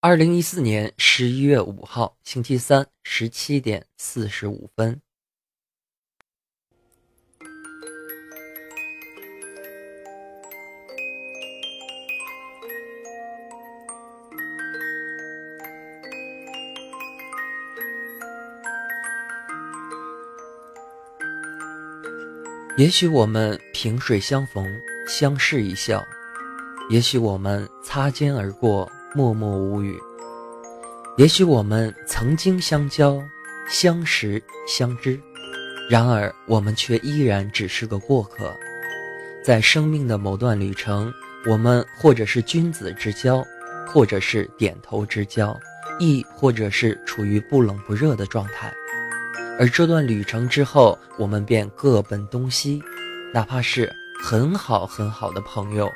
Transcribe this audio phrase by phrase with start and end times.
[0.00, 5.00] 二零一四年十一月五号，星期三，十七点四十五分。
[22.76, 24.64] 也许我们萍水相逢，
[25.08, 25.98] 相视一笑；
[26.88, 28.88] 也许我们擦肩而过。
[29.14, 29.98] 默默无语。
[31.16, 33.20] 也许我们曾经相交、
[33.68, 35.18] 相识、相知，
[35.90, 38.54] 然而我们却依然只是个过客。
[39.44, 41.12] 在生命的某段旅程，
[41.46, 43.44] 我们或者是君子之交，
[43.86, 45.58] 或者是点头之交，
[45.98, 48.72] 亦或者是处于不冷不热的状态。
[49.58, 52.80] 而这段旅程之后，我们便各奔东西，
[53.34, 55.90] 哪怕是很好很好的朋友。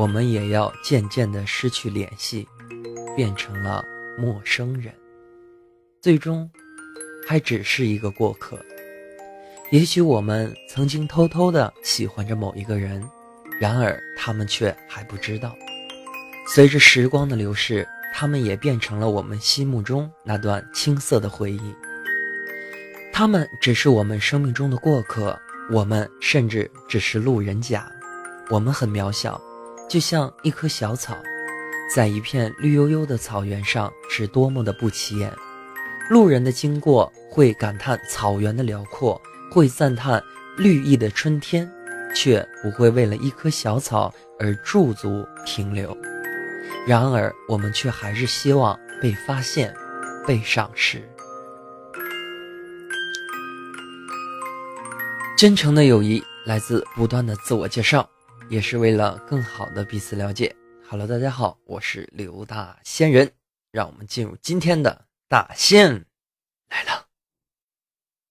[0.00, 2.48] 我们也要渐渐地失去联系，
[3.14, 3.84] 变成了
[4.16, 4.94] 陌生人，
[6.00, 6.50] 最终
[7.28, 8.58] 还只是一个过客。
[9.70, 13.06] 也许我们曾经偷偷地喜欢着某一个人，
[13.60, 15.54] 然而他们却还不知道。
[16.48, 21.74] 随着时光的流逝，他们也变成了我们心目中那段青涩的回忆。
[23.12, 25.38] 他们只是我们生命中的过客，
[25.70, 27.86] 我们甚至只是路人甲，
[28.48, 29.38] 我们很渺小。
[29.90, 31.16] 就像一棵小草，
[31.92, 35.34] 在一片绿油油的草原上，是多么的不起眼。
[36.08, 40.22] 路人的经过会感叹草原的辽阔，会赞叹
[40.56, 41.68] 绿意的春天，
[42.14, 45.96] 却不会为了一棵小草而驻足停留。
[46.86, 49.74] 然而，我们却还是希望被发现，
[50.24, 51.02] 被赏识。
[55.36, 58.08] 真诚的友谊来自不断的自我介绍。
[58.50, 60.52] 也是为了更好的彼此了解。
[60.88, 63.30] Hello，大家好，我是刘大仙人，
[63.70, 66.04] 让我们进入今天的大仙
[66.68, 67.04] 来了。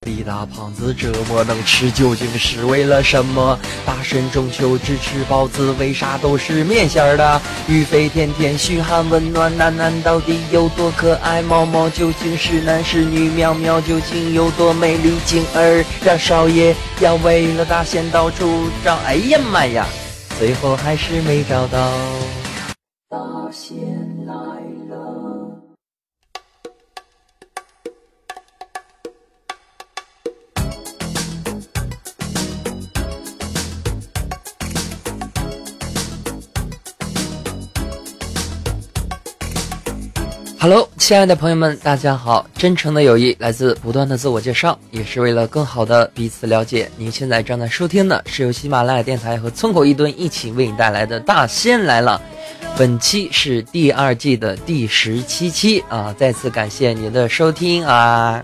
[0.06, 3.58] 李大胖子这么能吃，究竟是为了什么？
[3.86, 7.40] 大神中秋只吃包子，为啥都是面线的？
[7.66, 11.40] 玉飞天天嘘寒问暖，楠楠到底有多可爱？
[11.40, 13.30] 毛毛究竟是男是女？
[13.30, 15.18] 喵喵究竟有多美丽？
[15.20, 18.96] 静儿让少爷要为了大仙到处找。
[18.96, 19.86] 哎呀妈呀！
[20.40, 21.92] 最后还是没找到。
[23.10, 23.18] 大
[23.52, 23.76] 仙
[24.24, 24.32] 来
[24.88, 25.60] 了。
[40.58, 42.46] Hello，亲爱的朋友们，大家好！
[42.54, 46.88] 真诚的友谊来自不断的自我介绍，也是为了更好的彼此了解。
[46.96, 52.22] 您现在正在收听的是由喜马拉雅电台和村口一吨一起为你带来的《大仙来了》，
[52.78, 56.14] 本期是第二季的第十七期啊！
[56.16, 58.40] 再次感谢您的收听啊！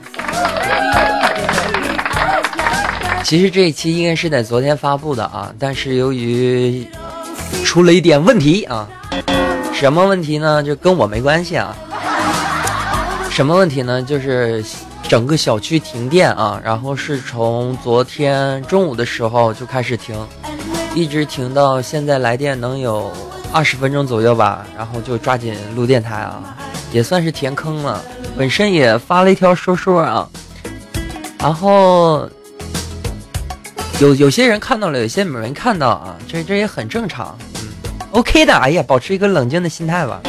[3.23, 6.85] 其实这一期应该是在昨天发布的啊，但是由于
[7.65, 8.89] 出了一点问题啊，
[9.73, 10.61] 什么问题呢？
[10.65, 11.73] 就跟我没关系啊。
[13.37, 14.03] 什么问题呢？
[14.03, 14.65] 就是
[15.07, 20.17] 整个小区停电啊，然后是从昨天中午的时候就开始停，
[20.95, 23.13] 一直停到现在来电能有
[23.53, 26.57] 二十分钟左右吧，然后就抓紧录电台啊，
[26.93, 28.03] 也算是填坑了。
[28.39, 30.27] 本身也发了一条说说啊，
[31.39, 32.27] 然后
[34.01, 37.69] 有有些人看到了，有些没人看到啊，这这也很正常，嗯
[38.13, 38.55] ，OK 的。
[38.55, 40.23] 哎呀，保持一个冷静的心态吧。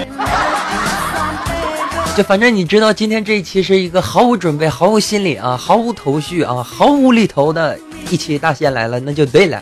[2.17, 7.78] 就反正你知道，今天这一期是一个毫无准备、毫无心理啊、毫无头绪啊、毫无厘头的
[8.09, 9.61] 一期大仙来了，那就对了。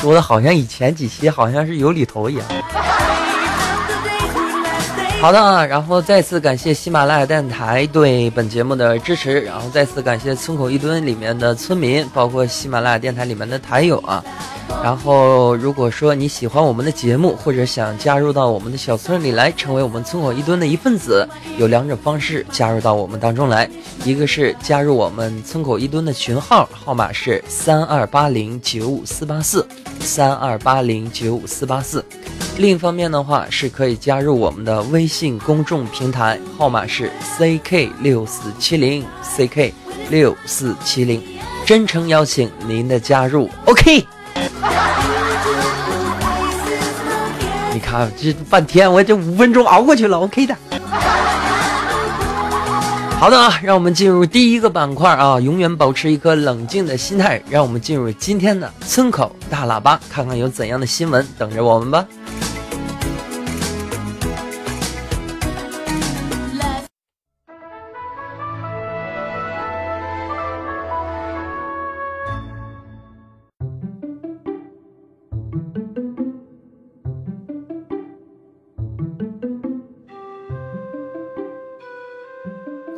[0.00, 2.44] 说的好像以前几期好像是有里头一样。
[5.20, 14.24] 好的啊，然后再次感谢喜马拉雅电台对本节目的支持，然后再次感谢村口一吨里面的村民，包括喜马拉雅电台里面的台友啊。
[14.82, 21.28] 然后，如果说你喜欢我们的节目，或者想加入到我们的小村里来，成为我们村口一吨的一份子，
[21.58, 23.68] 有两种方式加入到我们当中来。
[24.04, 29.66] 一个是加入我们村口一吨的群号，号码是三二八零九五四八四，
[30.00, 32.04] 三二八零九五四八四。
[32.58, 39.72] 另一方面的话，是可以加入我们的微信公众平台，号码是 ck 六四七零 ck
[40.10, 41.22] 六四七零。
[41.64, 44.04] 真诚邀请您的加入，OK。
[47.72, 50.56] 你看，这半天我这五分钟熬过去了，OK 的。
[53.20, 57.38] 好的啊，让我们进入第一个板块啊，永远保持一颗冷静的心态。
[57.50, 62.06] 让我们进入今天的村口大喇叭，看看有怎样的新闻等着我们吧。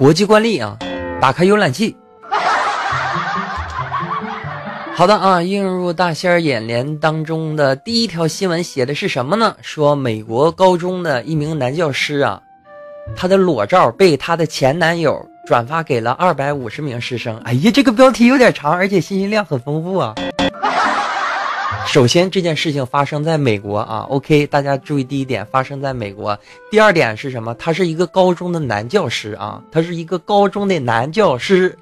[0.02, 0.76] 国际惯例啊，
[1.20, 1.96] 打开浏览器。
[4.96, 9.54] 好的啊，映入大仙儿眼帘当中的第一条新闻写的是什么呢？
[9.62, 12.42] 说美国高中的一名男教师啊，
[13.14, 17.38] 他的裸照被他的前男友转发给了二百五十名师生。
[17.44, 20.16] 哎呀，这个标题有点长，而且信息量很丰富啊。
[21.86, 24.06] 首先，这件事情发生在美国啊。
[24.08, 26.38] OK，大家注意第一点，发生在美国。
[26.70, 27.54] 第二点是什么？
[27.56, 31.76] 他是一个高中的男教师啊，他是一个高中的男教师。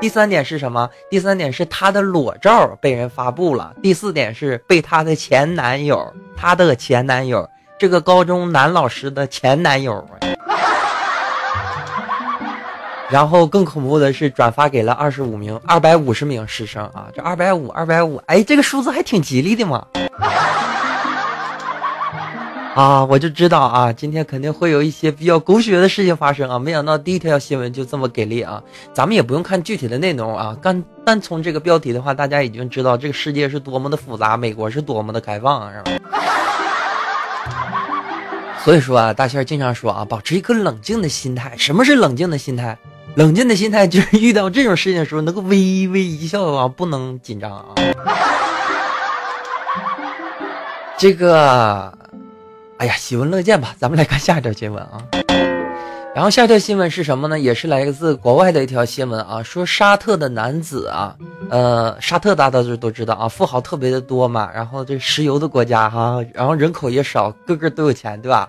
[0.00, 0.88] 第三点是什么？
[1.08, 3.74] 第三点是他的裸照被人发布了。
[3.82, 10.04] 第四点是被他的前男友，他的前男友，这个高中男老师的前男友。
[13.10, 17.08] 然后更恐怖的是转发给了二十五名、二百五十名师生啊！
[17.12, 19.84] 这二百五、二百五，哎，这个数字还挺吉利的嘛。
[22.76, 26.56] 啊，我就知道啊，今天肯定会有一些比较狗血的事情发生啊！
[26.56, 28.62] 没想到第一条新闻就这么给力啊！
[28.94, 35.90] 咱们也不用看具体的内容啊，单单从这个标题的话，大家已经知道这个世界是多么的复杂，美国是多么的开放，是吧？
[38.62, 41.52] 所以说啊，大仙经常说啊，保持一颗冷静的心态。
[41.56, 42.78] 什么是冷静的心态？
[43.16, 47.66] 冷静的心态就是遇到这种事情的时候，能够微微一笑啊，不能紧张啊。
[50.98, 51.92] 这个。
[52.78, 55.04] 哎呀，喜闻乐见吧，咱们来看下一条新闻啊。
[56.14, 57.38] 然后下一条新闻是什么呢？
[57.38, 61.14] 也是来自国外的一条新闻啊，说沙特的男子啊，
[61.50, 68.48] 呃，沙特大家都都知道啊，富豪特别的多嘛，然后这石油的国家哈，然后人口也少，个个都有钱，对吧？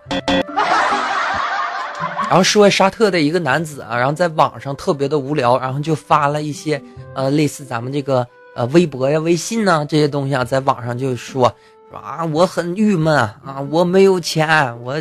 [2.31, 6.81] 然后说沙特的一个男子啊，然后在网上特别的无聊，然后就发了一些
[7.13, 8.25] 呃类似咱们这个
[8.55, 11.53] 呃微博呀、微信呐这些东西啊，在网上就说。
[11.91, 13.59] 啊，我很郁闷啊！
[13.69, 14.95] 我没有钱，我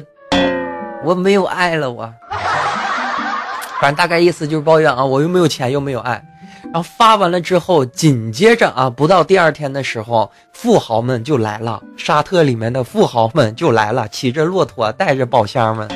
[1.05, 2.13] 我没有爱了，我
[3.81, 6.21] 反正大概意思就是抱怨啊，我又没有钱，又没有爱。
[6.65, 15.89] 然后发完了之后，紧接着啊，不到第二天的时候，富豪们就来了，沙特里面的富豪们就来了，骑着骆驼，带着宝箱们，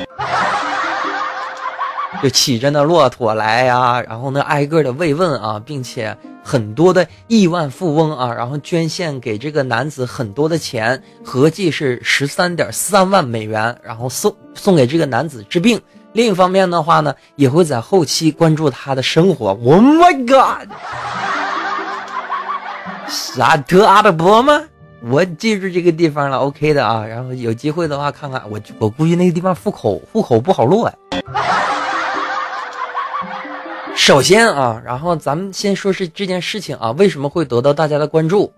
[2.21, 6.15] 就骑着那骆驼来呀，然后呢，挨个的慰问啊，并且。
[6.47, 15.81] 很多的亿万富翁啊，然后捐献给这个男子很多的钱，合计是十三点三万美元，然后送送给这个男子治病。
[16.13, 19.57] 另一方面的话呢，也会在后期关注他的生活。
[19.65, 20.69] Oh my god！
[23.09, 24.61] 沙特阿拉伯吗？
[25.01, 27.03] 我记住这个地方了，OK 的啊。
[27.03, 30.93] 然后有机会的话看看，我我估计那个地方户口户口不好落。
[33.95, 38.51] 首先啊，然后咱们先说是这件事情啊，为什么会得到大家的关注？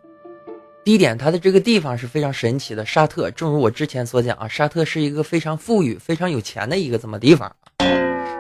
[0.83, 2.83] 第一点，它的这个地方是非常神奇的。
[2.83, 7.49] 沙特，正如我之前所讲啊，沙特是一个非常富裕、非常有钱的一个这么地方。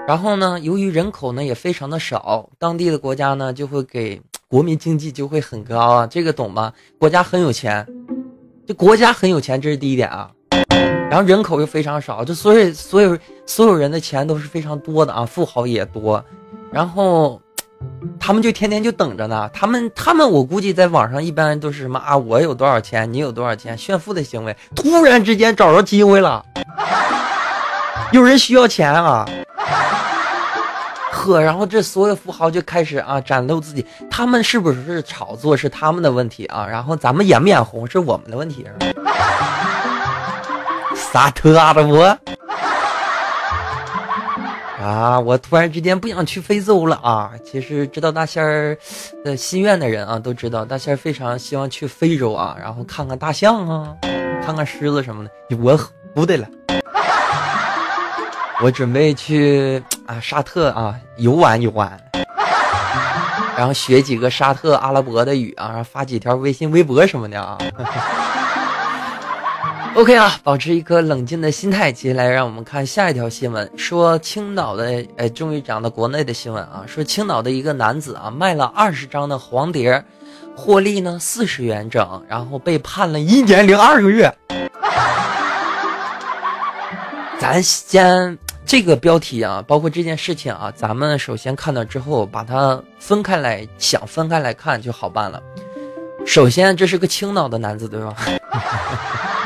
[0.07, 6.73] 然后呢，由于人口呢也非常的少，当地的国家呢就会给国民经济就会很高啊，这个懂吗？
[6.97, 7.87] 国家很有钱，
[8.65, 10.31] 这国家很有钱，这是第一点啊。
[11.09, 16.23] 然后人口又非常少，就所有所有所有人的钱都是非常多的啊，富豪也多。
[16.71, 17.41] 然后，
[18.19, 19.49] 他们就天天就等着呢。
[19.53, 22.15] 他们他们，我估计在网上一般都是什么啊？
[22.15, 23.11] 我有多少钱？
[23.11, 23.77] 你有多少钱？
[23.77, 24.55] 炫富的行为。
[24.75, 26.43] 突然之间找着机会了，
[28.11, 29.25] 有人需要钱啊！
[31.11, 33.85] 呵，然后这所有富豪就开始啊展露自己。
[34.09, 36.67] 他们是不是炒作是他们的问题啊？
[36.69, 38.67] 然后咱们眼不眼红是我们的问题。
[40.95, 42.17] 萨特阿拉伯。
[44.79, 45.19] 啊！
[45.19, 47.31] 我突然之间不想去非洲了啊！
[47.43, 48.77] 其实知道大仙儿
[49.25, 53.95] 的心愿的人啊，都知道大仙儿非常希望去非洲啊，然后看看大象啊，
[54.45, 55.57] 看看狮子什么的。
[55.59, 55.75] 我
[56.13, 56.47] 不得了，
[58.61, 61.99] 我准备去啊沙特啊游玩游玩，
[63.57, 67.57] 然后学几个沙特阿拉伯的语啊，发几条微信、微博什么的啊。
[69.97, 71.91] OK 啊，保持一颗冷静的心态。
[71.91, 80.05] 接下来让我们看下一条新闻，说青岛的，哎，终于讲到国内的新闻啊，说青岛的一个男子啊，卖了二十张的黄碟，
[80.55, 84.31] 获利呢四十元整，然后被判了一年零二个月。
[87.39, 88.37] 咱先
[88.67, 95.41] 这个标题啊，包括这件事情啊，咱们首先看到之后，把它分开来想，分开来看就好办了。
[96.23, 98.15] 首先，这是个青岛的男子，对吧？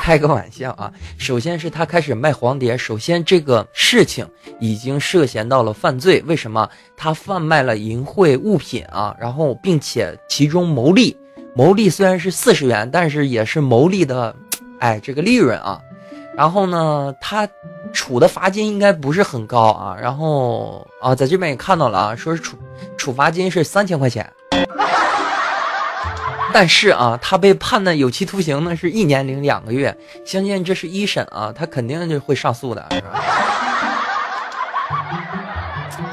[0.00, 0.90] 开个玩笑啊！
[1.18, 4.26] 首先是他开始卖黄碟，首先这个事情
[4.58, 6.22] 已经涉嫌到了犯罪。
[6.26, 6.66] 为什么？
[6.96, 11.14] 他贩卖了淫秽物品啊，然后并且其中牟利，
[11.54, 14.34] 牟利虽然是四十元，但是也是牟利的，
[14.78, 15.78] 哎，这个利润啊。
[16.34, 17.46] 然后呢，他
[17.92, 19.94] 处的罚金应该不是很高啊。
[20.00, 22.56] 然后啊，在这边也看到了啊，说是处
[22.96, 24.26] 处罚金是三千块钱。
[26.54, 29.96] 但是啊，他被判的有期徒刑呢是一年零两个月。
[30.24, 32.88] 相信这是一审啊，他肯定就会上诉的，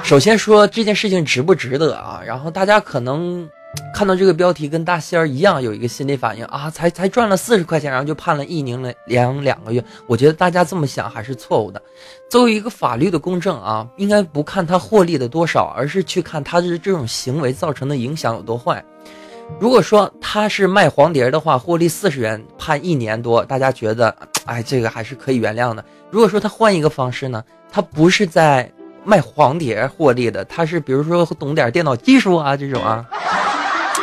[0.03, 2.21] 首先说这件事情值不值得啊？
[2.25, 3.49] 然后大家可能
[3.93, 9.83] 看到这个标题跟大仙儿一样，有一个心理反应啊，才才赚了四十块钱，然后就判了一年了两两个月。
[10.05, 11.81] 我觉得大家这么想还是错误的。
[12.29, 18.83] 作为一个法律的公正啊，应该不看他获利的多少，而是去看他的这种行为造成的影响有多坏。
[19.59, 25.83] 如果说他是卖黄碟的话，获利四十元，判一年多，大家觉得，哎，这个还是可以原谅的。
[26.11, 28.71] 如果说他换一个方式呢，他不是在
[29.03, 33.03] 卖黄碟获利的，他是比如说懂点电脑技术啊这种啊，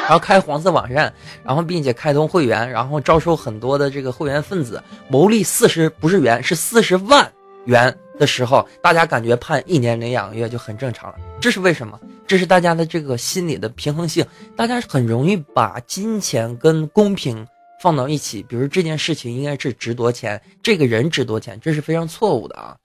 [0.00, 1.12] 然后开黄色网站，
[1.44, 7.30] 然后并且开通会员，然后招收很多的这个会员分子，牟利四十不是元，是四十万
[7.66, 11.18] 元的时候，大家感觉判一年零两个月就很正常了。
[11.40, 11.98] 这是为什么？
[12.26, 14.24] 这是大家的这个心理的平衡性，
[14.56, 17.46] 大家很容易把金钱跟公平
[17.80, 18.42] 放到一起。
[18.44, 22.76] 比如这件事情应该是值多钱，这个人值多钱，这是非常错误的啊。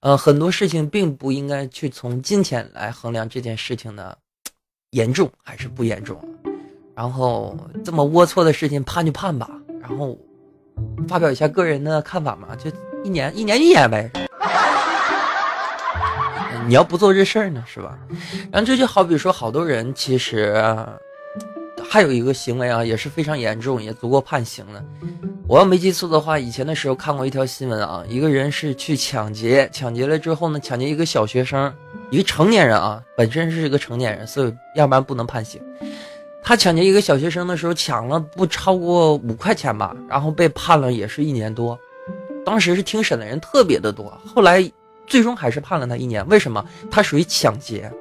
[0.00, 4.16] 呃，很多事情并不应该去从金钱来衡量这件事情的
[4.90, 6.22] 严重还是不严重。
[6.94, 9.50] 然后这么龌龊的事情判就判吧，
[9.80, 10.16] 然后
[11.08, 12.70] 发表一下个人的看法嘛，就
[13.04, 14.10] 一年一年一年呗。
[16.66, 17.98] 你要不做这事儿呢，是吧？
[18.50, 20.64] 然后这就好比说，好多人其实
[21.86, 24.82] 还有一个行为啊，也是非常严重，也足够判刑的。
[25.46, 31.70] 我要没记错的话，以前的时候看过一条新闻啊，一个人是去抢劫，抢劫了之后呢，抢劫一个小学生，
[32.08, 35.60] 一个成年人啊，本身是一个成年人，所以要不然不能判刑。
[36.42, 41.78] 他抢劫一个小学生的时候，抢了不超过五块钱吧，然后被判了也是一年多。
[42.44, 44.70] 当时是听审的人特别的多，后来。
[45.06, 46.64] 最终还是判了他一年，为什么？
[46.90, 47.92] 他属于抢劫，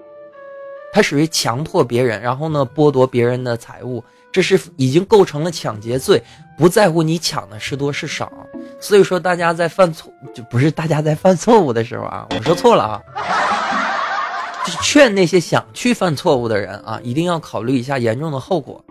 [0.93, 6.23] 他属于强迫别人，然后呢剥夺别人的财物，这是已经构成了抢劫罪，
[6.57, 8.31] 不在乎你抢的是多是少。
[8.79, 13.03] 所以说，大家在犯错，就不是大家在犯错误的时候啊，我说错了啊，
[14.65, 18.81] 就劝那些想去犯错误的人啊，一定要考虑一下严重的后果，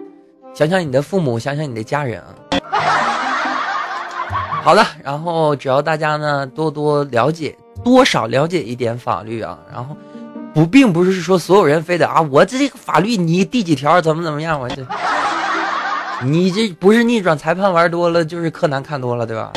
[0.53, 2.23] 想想你的父母，想想你的家人。
[4.63, 7.57] 好的，然后只要大家呢多多了解。
[7.83, 9.97] 多少了解一点法律啊，然后
[10.55, 14.87] 不并不是说所有人非得啊，我这个法律你第几条怎么怎么样，我这
[16.23, 19.53] 你这不是逆转裁判玩多了，就是柯南看多了，对吧？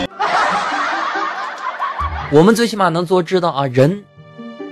[2.31, 4.03] 我们最起码能做知道啊，人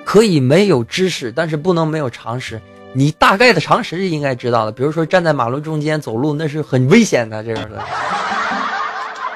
[0.03, 2.59] 可以没有知识，但是不能没有常识。
[2.93, 7.83] 你大概的常识是应该知道的，比如说站在马路中间走路那是很危险的这样的。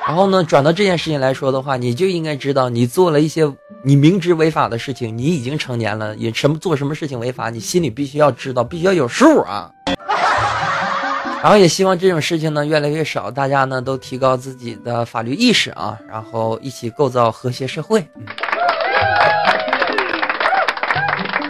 [0.07, 3.45] 然后呢，转到这件事情来说的话，你就应该知道，你做了一些
[3.83, 9.69] 你明知违法的事情，你已经成年了，也什么做什么事情违法，你心里必须要知道，必须要有数啊。
[11.43, 18.01] 然后也希望这种事情呢越来越少，大家呢都提高自己的法律意识啊，然后一起构造和谐社会。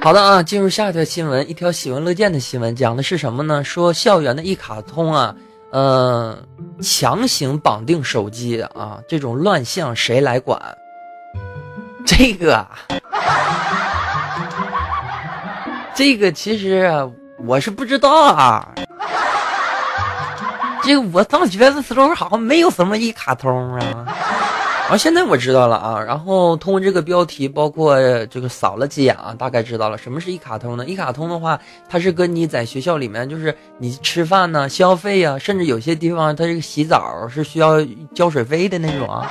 [0.02, 3.64] 好的啊，进入下一条新闻，一条喜闻乐见的新闻，讲的是什么呢？
[3.64, 5.36] 说校园的一卡通啊。
[5.72, 6.38] 呃，
[6.82, 10.60] 强行绑定手机啊，这种乱象谁来管？
[12.06, 12.66] 这个，
[15.94, 16.90] 这个其实
[17.40, 18.74] 我是不知道啊。
[20.84, 24.06] 这个我上学的时候好像没有什么一卡通啊。
[24.88, 30.86] 然后现在我知道了啊，然后通过这个标题，包括这个扫了几眼啊，大概知道了什么是一卡通呢？
[30.86, 39.30] 一卡通的话，它是跟你在学校里面，就是你吃饭呢、消费呀，甚至有些地方它这个洗澡是需要交水费的那种啊，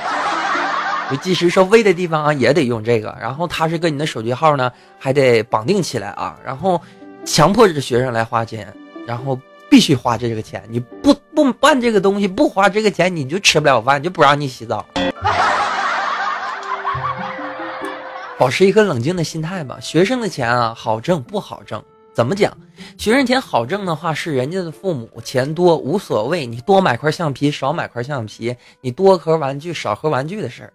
[1.09, 3.17] 有计时收费的地方啊，也得用这个。
[3.19, 6.79] 然后它是跟你的手机号呢还得绑定起来啊，然后
[7.25, 8.71] 强迫着学生来花钱，
[9.07, 9.35] 然后
[9.71, 14.85] 必须花这个钱，你不不办这个东西，不花这个钱，你就吃不了饭，就不让你洗澡。
[18.37, 19.79] 保持一颗冷静的心态吧。
[19.79, 21.83] 学生的钱啊，好挣不好挣？
[22.13, 22.55] 怎么讲？
[22.97, 30.73] 学生钱好挣的话，是人家的父母钱多无所谓，你多买块橡皮，少买块橡皮，你多盒玩具，少盒玩具的事儿。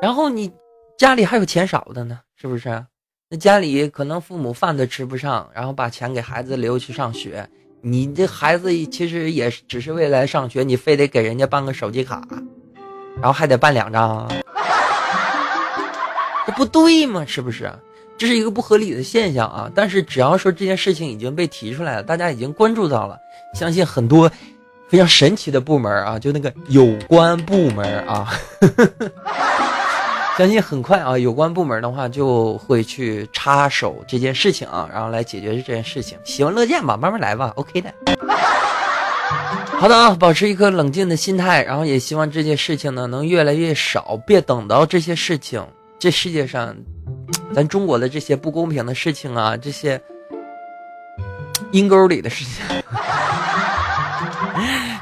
[0.00, 0.52] 然后你
[0.98, 2.84] 家里还有钱少的呢，是不是？
[3.30, 7.48] 那家里可能父母饭都吃不上，然后把钱给孩子留去上学，
[7.82, 12.22] 你这孩子其实也只是为了上学，你非得给人家办个手机卡，
[13.20, 14.28] 然后还得办两张。
[16.46, 17.24] 这不对吗？
[17.26, 17.70] 是不是？
[18.16, 19.70] 这是一个不合理的现象啊！
[19.76, 23.16] 但是只要说这件事情已经被提出来了，大家已经关注到了，
[23.54, 24.28] 相信很多
[24.88, 28.34] 非常神奇的部门啊，就那个有关部门啊。
[30.36, 36.18] 相信很快啊，有关部门的话就会去插手这件事情啊，然后来解决这件事情。
[36.24, 37.94] 喜闻乐见吧，慢慢来吧，OK 的。
[39.78, 45.64] 好的啊，保持一颗冷静的心态，然后也希望这件事情呢能越来越少，别等到这些事情，
[45.98, 46.76] 这世界上，
[47.54, 50.00] 咱中国的这些不公平的事情啊，这些
[51.70, 52.64] 阴沟里的事情。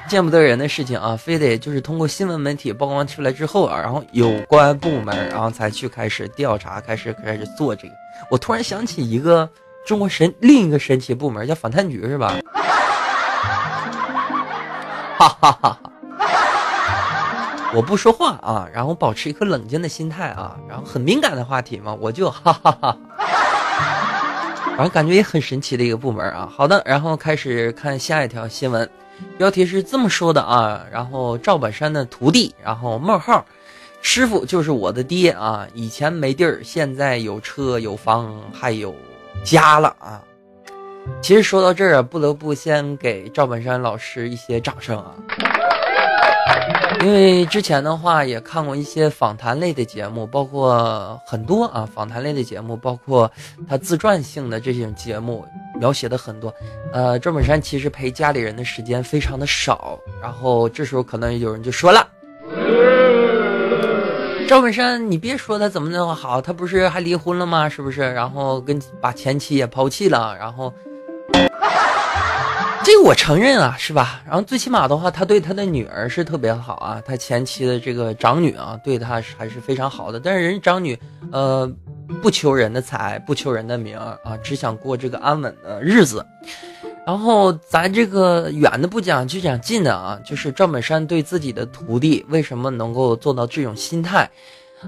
[0.09, 7.95] 见不得人的事情啊，非得就是通过新闻媒体曝光出来之后啊，然后有关部门然后才去开始调查，开始开始做这个。
[8.31, 9.49] 我突然想起一个
[9.85, 12.37] 中国神另一个神奇部门叫反贪局是吧？
[15.19, 15.79] 哈哈哈！
[17.75, 22.97] 我不说话啊，然后保持一颗冷静的心态啊，然后很敏感的话题嘛，我就哈哈哈。
[24.77, 26.49] 然后感觉也很神奇的一个部门啊。
[26.55, 28.89] 好的，然后开始看下一条新闻。
[29.39, 33.45] 标题是这么说的啊，然后赵本山的徒弟，然后冒号，
[34.03, 38.95] 师傅就是我的爹啊，以前没地儿，现在有车有房还有
[39.43, 40.21] 家了啊。
[41.23, 45.15] 其实说到这儿啊，不得不先给赵本山老师一些掌声啊。
[47.03, 53.31] 因为之前的话也看过一些访谈类的节目，包括很多啊访谈类的节目，包括
[53.69, 55.45] 他自传性的这种节目，
[55.79, 56.53] 描写的很多。
[56.93, 59.99] 呃，赵本山其实陪家里人的时间非常的少。
[60.23, 62.09] 然后这时候可能有人就说了
[64.49, 67.69] ：“赵本山，你别说他怎么那么好，他不是还离婚了吗？
[67.69, 68.01] 是不是？
[68.01, 70.73] 然后跟把前妻也抛弃了，然后。”
[72.87, 74.23] 这我承认啊，是吧？
[74.25, 77.03] 然后最起码的话，他对他的女儿是特别好啊。
[77.05, 80.21] 他前妻的这个长女啊，对他还是非常好的。
[80.21, 80.97] 但是人长女，
[81.33, 81.69] 呃，
[82.23, 86.25] 不求人的财，不求人的名啊，只想过这个安稳的日子。
[87.05, 94.31] 然后咱这个远的不讲，就讲近的啊，就是赵本山对自己的徒弟为什么能够做到这种心态？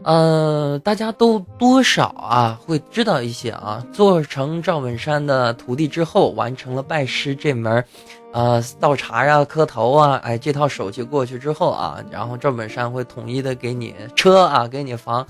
[0.05, 3.85] 呃，大家都多少啊会知道一些啊。
[3.93, 7.85] 做成赵本山的徒弟之后，完成了拜师这门，
[8.33, 15.27] 呃，倒茶呀、磕头啊，哎，这套手续过去之后啊，然后赵本山会统一的给你车啊，给你房，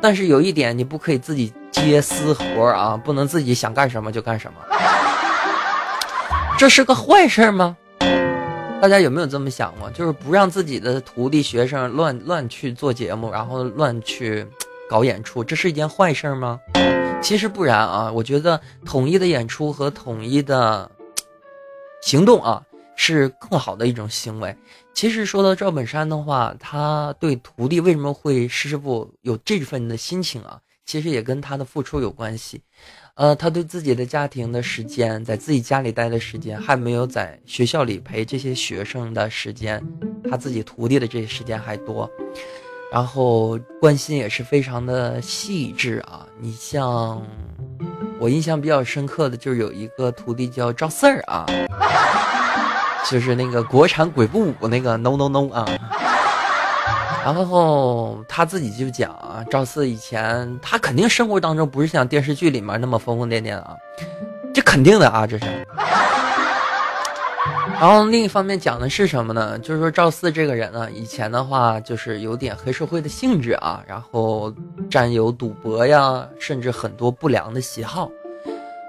[0.00, 4.58] 但是有一点，你不可以自己接私活啊，不能自己想干什么就干什么，
[6.58, 7.76] 这是个坏事吗？
[8.80, 9.90] 大家有没有这么想过？
[9.90, 14.46] 就是不让自己的徒弟学生乱乱去做节目，然后乱去
[14.88, 16.58] 搞演出，这是一件坏事吗？
[17.20, 20.90] 其实不然啊，我觉得统一的演出和统一的
[22.00, 22.62] 行动啊，
[22.96, 24.56] 是更好的一种行为。
[24.94, 30.58] 其实说到赵本山的话，他对徒弟为什么会师傅有这份的心情啊？
[30.86, 32.62] 其实也跟他的付出有关系。
[33.14, 39.82] 呃，他对自己的家庭的时间，在自己家里待的时间，还没有在学校里陪这些学生的时间，
[40.30, 42.10] 他自己徒弟的这些时间还多，
[42.90, 46.26] 然后关心也是非常的细致啊。
[46.38, 47.22] 你像
[48.18, 51.44] 我印象比较深刻的就是有一个徒弟叫赵四儿啊，
[53.10, 55.66] 就是那个国产鬼步舞那个 no no no 啊。
[57.22, 63.76] 然后他自己就讲啊，赵四以前他肯定生活当中不是像电视剧里面那么疯疯癫癫啊，
[64.54, 65.44] 这肯定的啊，这是。
[67.78, 69.58] 然后另一方面讲的是什么呢？
[69.58, 74.52] 就是说赵四这个人呢，以前的话就是有点黑社会的性质啊，然后
[74.90, 78.10] 占有赌博呀，甚至很多不良的喜好。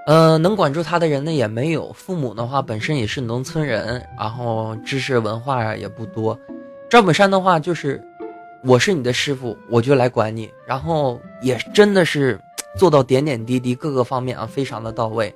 [0.08, 1.92] 呃，能管住他的人呢也没有。
[1.94, 6.38] 父母的话本身也是农村人，然后知识文化也不多。
[6.90, 8.02] 赵本山的话就是。
[8.64, 12.40] 我是你的师傅，我就来管你，然后也真的是
[12.78, 15.34] 做到点点滴滴各个方面啊，非常的到位，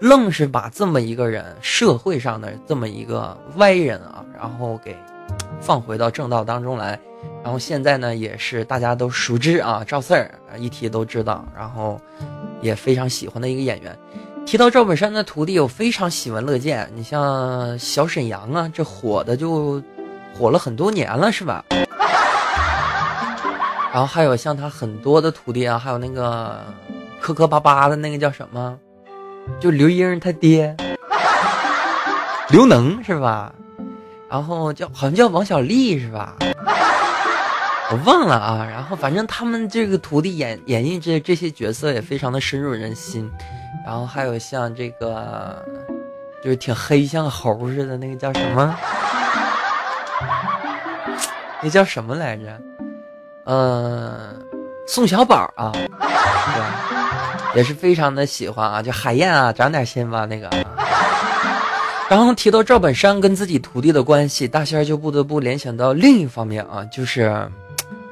[0.00, 4.96] 愣是把这么一个人，社会上的这么一个歪人啊，然后给
[5.60, 6.98] 放回到正道当中来，
[7.44, 12.00] 然后现在呢，也是大家都熟知啊，赵四儿一提都知道，然后
[12.60, 13.96] 也非常喜欢的一个演员。
[14.44, 16.90] 提到赵本山的徒弟，我非常喜闻乐见。
[16.94, 19.80] 你像小沈阳啊，这火的就
[20.36, 21.64] 火了很多年了，是吧？
[23.94, 26.64] 然后还有像他很多的徒弟啊，还有那个
[27.20, 28.76] 磕磕巴巴的那个叫什么？
[29.60, 30.76] 就刘英他爹，
[32.48, 33.54] 刘能是吧？
[34.28, 36.34] 然后叫好像叫王小利是吧？
[37.92, 38.66] 我忘了啊。
[38.68, 43.30] 然后反正他们这个徒弟演演绎这这些角色也非常的深入人心。
[43.86, 45.64] 然后还有像这个
[46.42, 48.76] 就是挺黑像猴似的那个叫什么？
[51.62, 52.60] 那叫什么来着？
[53.46, 54.42] 嗯，
[54.86, 57.52] 宋小宝啊，对吧？
[57.54, 60.50] 也是非常的喜欢啊，就海燕啊，长点心吧那个。
[62.08, 67.48] 然后提到赵本山跟自己徒弟的关系，大仙儿就不得不联想到另一方面啊，就是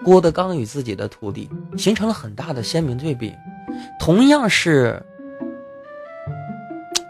[0.03, 3.35] 郭德纲与自己的徒弟形成了很大的鲜明对比。
[3.99, 5.01] 同样是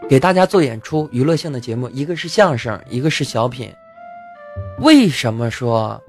[0.08, 3.72] 给大家做演出娱乐性的节目，一个是相声，一个是小品。
[4.80, 6.00] 为什么说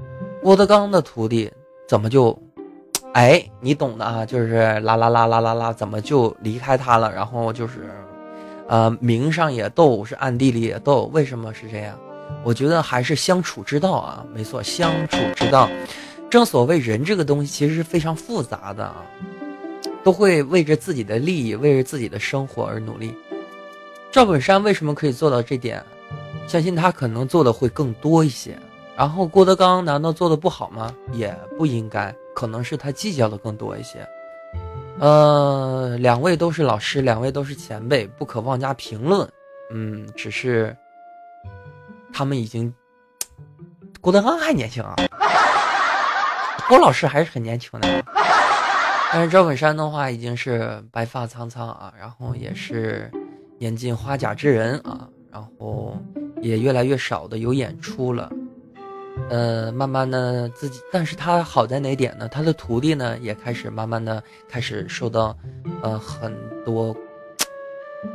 [0.41, 1.51] 郭德纲的徒弟
[1.87, 2.37] 怎么就，
[3.13, 7.11] 哎，你懂的啊，就是啦啦啦啦啦啦，怎么就离开他了？
[7.13, 7.89] 然后就是。
[8.69, 11.99] 呃，明上也斗，是暗地里也斗，为什么是这样？
[12.43, 15.69] 我觉得还是相处之道啊，没错，相处之道。
[16.29, 19.03] 正所谓人这个东西其实是非常复杂的啊，
[20.01, 23.13] 都会为着自己的利益，为着自己的生活而努力。
[24.11, 25.83] 赵本山为什么可以做到这点？
[26.47, 28.57] 相信他可能做的会更多一些。
[28.95, 30.93] 然后郭德纲难道做的不好吗？
[31.11, 34.07] 也不应该，可能是他计较的更多一些。
[34.99, 39.27] 呃，两位都是老师，两位都是前辈，不可妄加评论。
[39.71, 40.75] 嗯，只是
[42.13, 42.71] 他们已经，
[43.99, 44.95] 郭德纲还年轻啊，
[46.69, 48.05] 郭老师还是很年轻的。
[49.11, 53.11] 但是赵本山的话已经是白发苍苍啊，然后也是
[53.57, 55.97] 年近花甲之人啊，然后
[56.41, 58.31] 也越来越少的有演出了。
[59.29, 62.27] 呃，慢慢的自己，但是他好在哪点呢？
[62.27, 65.37] 他的徒弟呢，也开始慢慢的开始受到，
[65.81, 66.95] 呃，很多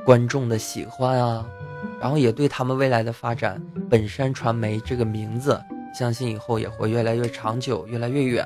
[0.04, 1.46] 观众的喜欢啊，
[2.00, 5.60] 然后也对他们未来的发展，本山传媒这个名字，
[5.94, 8.44] 相信以后也会越来越长久，越来越远。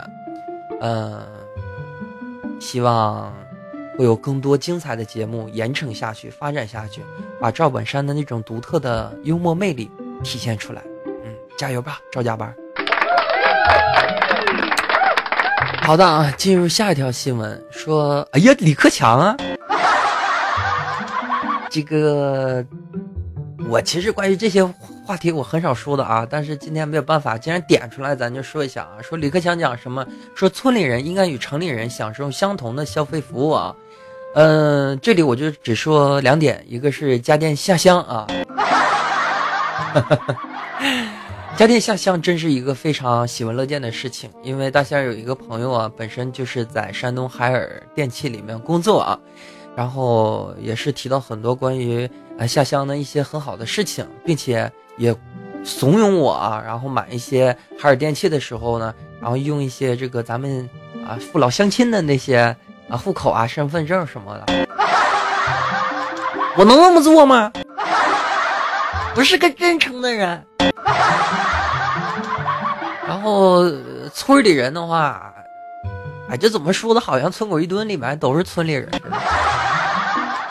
[0.81, 1.21] 嗯，
[2.61, 3.33] 希望
[3.97, 7.03] 会有更多精彩的节目延承下去，发展下去，
[7.41, 9.91] 把赵本山的那种独特的幽默魅力
[10.23, 10.83] 体现出来。
[11.57, 12.55] 加油吧，赵家班！
[15.83, 19.37] 好的啊，进入下一条新闻，说，哎呀，李克强啊，
[21.69, 22.65] 这个
[23.69, 24.65] 我其实关于这些
[25.05, 29.03] 话题我很少说的啊，但是今天没有办法，既然点出来，咱就说一下啊。
[29.03, 30.07] 说李克强讲什么？
[30.37, 33.75] 说村里人应该与城里人享受相同的消费服务啊。
[34.35, 38.27] 嗯，这里我就只说两点，一个是家电下乡啊。
[38.55, 40.37] 哈哈哈
[41.63, 49.17] 家电下乡真是一个非常喜闻乐见的事情，因为大仙有一个朋友啊，本身就是在山东海尔电器里面工作啊，
[49.77, 55.15] 然后也是提到很多关于呃下乡的一些很好的事情，并且也
[55.63, 60.69] 怂恿我啊，然后买一些海尔电器的时候呢，然后用一些这个咱们
[61.07, 62.57] 啊父老乡亲的那些
[62.89, 64.67] 啊户口啊身份证什么的，
[66.57, 67.53] 我能那么做吗？
[69.15, 70.45] 不是个真诚的人。
[73.13, 73.71] 然后
[74.15, 75.35] 村里人的话，
[76.31, 77.01] 哎，这怎么说的？
[77.01, 78.89] 好像村口一蹲里面都是村里人。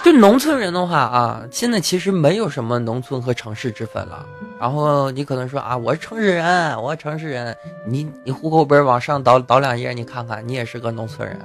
[0.04, 4.24] 就农村人的话啊，现在其实没有什么农村和城市之分了。
[4.60, 11.39] 然后你可能说啊，我是城市人，我是城市人，你你户口本往上倒倒两页，你看看，你也是个农村人。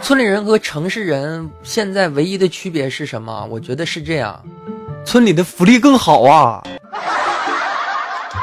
[0.00, 3.44] 村里人和城市人现在唯一的区别是什么？
[3.50, 4.40] 我觉得是这样。
[5.04, 6.62] 村里的福利更好啊！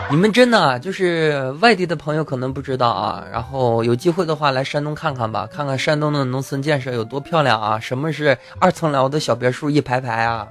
[0.12, 7.80] 你们真的就是外地的朋友可能不知道啊，然后有机会的话来山东看看吧，看看山东的农村建设有多漂亮啊！
[7.80, 10.48] 什么是二层楼的小别墅一排排啊？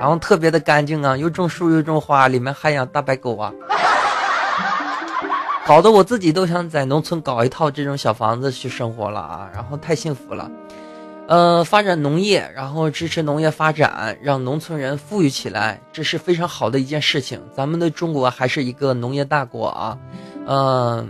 [0.00, 3.52] 然后特别的干净啊，又种树又种花，里面还养大白狗啊，
[5.66, 9.48] 搞得我自己都想在农村搞一套这种小房子去生活了啊！
[9.54, 10.50] 然后太幸福了。
[11.28, 17.40] 呃，发展农业，然后支持农业发展，让农村人富裕起来，这是非常好的一件事情。
[17.52, 19.98] 咱们的中国还是一个农业大国啊。
[20.46, 21.08] 嗯，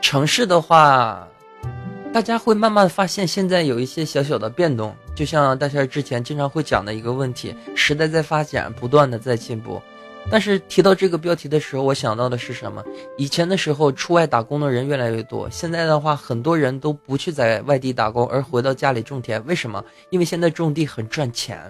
[0.00, 1.28] 城市的话，
[2.14, 9.82] 大家会慢慢发现，现在有一些小小的变动，就像大家之前经常会讲的一个问题：时代在发展，不断的在进步。
[10.30, 12.82] 但是提到这个标题的时候，我想到的是什么？
[13.18, 15.48] 以前的时候，出外打工的人越来越多。
[15.50, 19.44] 现在的话，很多人都不去在外地打工，而回到家里种田。
[19.46, 19.84] 为什么？
[20.10, 21.60] 因为现在种地很赚钱，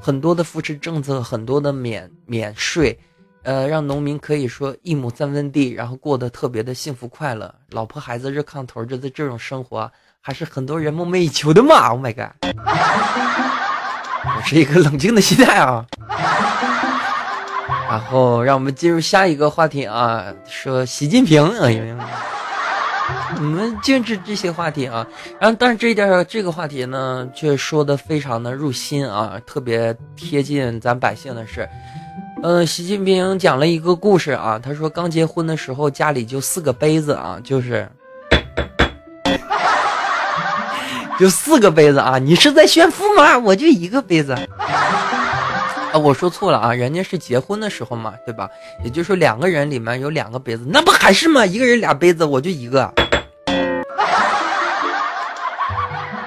[0.00, 2.98] 很多的扶持政策，很多的免免税，
[3.42, 9.90] 呃，让农民可以说一亩三分地，然后过得特别的幸福快乐，老婆孩子热炕头，这的这种生活，
[10.20, 11.88] 还是很多人梦寐以求的嘛。
[11.88, 12.32] Oh my god！
[14.24, 15.84] 我是一个冷静的心态啊。
[17.92, 21.94] 然后让我们进入下一个话题啊，说习近平，哎呀，
[23.36, 25.06] 我们禁止这些话题啊。
[25.38, 31.68] 然后，但是这一点这个话题呢，却说的非常的入心啊，特别贴近咱百姓的事。
[32.42, 37.86] 嗯，习近平讲了一个故事啊，他说刚结婚的时候家里就四个杯子啊，就是
[41.20, 43.38] 就四个杯子啊，你是在炫富吗？
[43.38, 44.34] 我就一个杯子。
[45.92, 48.48] 啊，我说错了啊，人家是结婚的时候嘛，对吧？
[48.82, 51.44] 也就是说两个人里面有两个杯子，那不还是吗？
[51.44, 52.90] 一个人俩杯子，我就一个。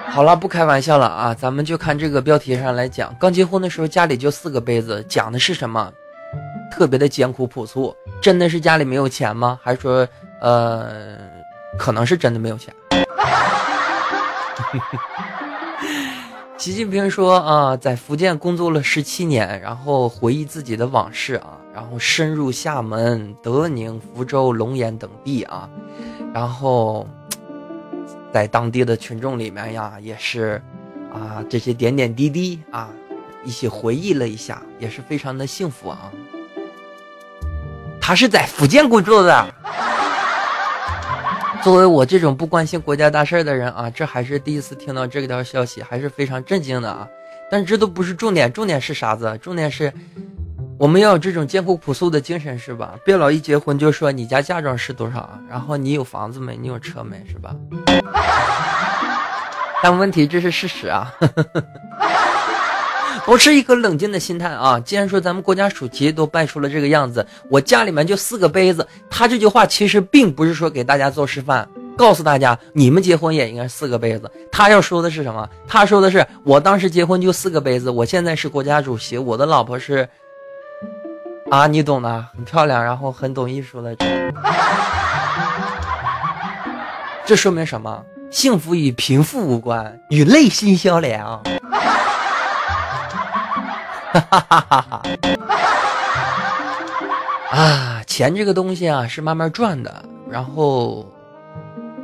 [0.08, 5.92] 好了，不开玩笑了啊，咱们就看这个标题上来讲，刚结婚的时候家里就四个杯子，讲的是什么？
[6.72, 9.60] 特别的艰苦朴素，真的是家里没有钱吗？
[9.64, 10.08] 还是说，
[10.42, 11.18] 呃，
[11.78, 12.72] 可能是真的没有钱？
[16.58, 25.70] 习近平说啊，在福建工作了十七年，然后回忆自己的往事啊，然后深入厦门、德宁、福州、龙岩等地啊，
[26.34, 27.06] 然后
[28.34, 30.62] 在当地的群众里面呀，也是
[31.14, 32.90] 啊这些点点滴滴啊，
[33.44, 36.10] 一起回忆了一下，也是非常的幸福啊。
[38.00, 39.54] 他是在福建工作的。
[41.66, 47.08] 作为我这种不关心国家大事的人啊，这还是第一次听到这条消息，还是非常震惊的啊！
[47.50, 49.36] 但这都不是重点，重点是啥子？
[49.42, 49.92] 重点是
[50.78, 52.94] 我们要有这种艰苦朴素的精神，是吧？
[53.04, 56.56] 别老一结婚就说你家嫁妆是多少，然后你有房子没？
[56.56, 57.26] 你有车没？
[57.28, 57.56] 是吧？
[59.82, 61.12] 但问题这是事实啊！
[63.28, 64.80] 保持一颗冷静的心态啊！
[64.80, 68.88] 既然说咱们国家主席都摆出了这个样子，我家里面就四个杯子。
[69.10, 74.32] 他这句话其实并不是说给大家做示范，告诉大家你们结婚也应该四个杯子。
[74.52, 75.50] 他要说的是什么？
[75.68, 80.08] 他说的是我当时结婚就四个杯子，我现在是国家主席，我的老婆是
[81.50, 83.96] 啊，你懂的，很漂亮，然后很懂艺术的。
[87.26, 88.06] 这说明什么？
[88.30, 91.42] 幸福与贫富无关，与内心相连啊！
[94.20, 95.02] 哈哈哈哈
[97.52, 101.06] 啊，钱这个东西啊是慢慢赚的，然后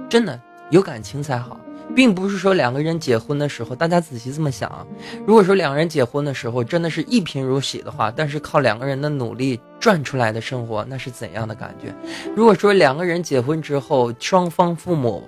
[0.10, 1.60] 真的有感情才好，
[1.96, 4.86] 并不是说两个人结婚的时候，大家仔细这么想啊，
[5.26, 11.94] 如果说两个人结婚的时候真的是一贫如洗的话，但是靠两个人的努力赚出来的生活，那是怎样的感觉？
[12.36, 15.28] 如果说两个人结婚之后，双方父母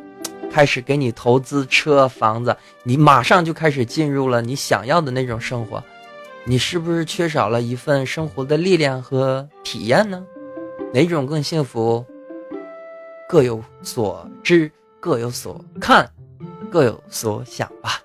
[0.51, 5.83] 开始给你投资车房子，你马上就开始进入了你想要的那种生活。
[6.45, 10.21] 你是不是缺少了一份生活的力量和体验呢？
[10.93, 12.05] 哪种更幸福？
[13.29, 16.05] 各有所知，各有所看，
[16.69, 18.01] 各有所想吧。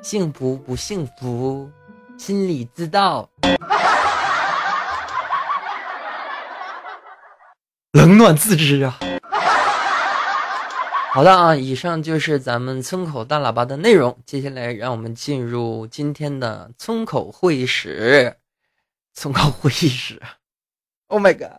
[0.00, 1.68] 幸福不幸福，
[2.16, 3.28] 心里知道。
[7.92, 9.00] 冷暖自知啊。
[11.18, 14.16] 好的啊，以上就是咱们村口大喇叭的内容。
[14.24, 18.36] 接下来，让我们进入今天的村口会议室。
[19.14, 20.22] 村口会议室
[21.08, 21.58] ，Oh my god！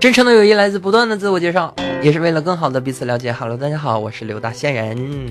[0.00, 3.30] 真诚的友谊来自不断的自我介绍，也是为了更好的彼此了解。
[3.30, 5.30] Hello，大家好，我是刘大仙人。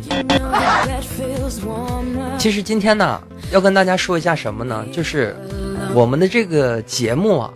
[2.37, 4.85] 其实今天呢，要跟大家说一下什么呢？
[4.93, 5.35] 就是。
[5.93, 7.49] 我们的这个节目啊，